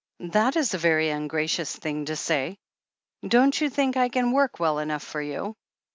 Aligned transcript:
"That 0.31 0.55
is 0.55 0.73
a 0.73 0.79
very 0.79 1.09
ungracious 1.11 1.75
thing 1.75 2.05
to 2.05 2.15
say. 2.15 2.57
Don't 3.21 3.61
you 3.61 3.69
think 3.69 3.97
I 3.97 4.09
can 4.09 4.31
work 4.31 4.59
well 4.59 4.79
enough 4.79 5.03
for 5.03 5.21
you?" 5.21 5.53